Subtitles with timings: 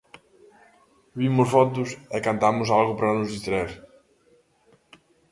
[1.19, 3.71] Vimos fotos e cantamos algo para nos distraer.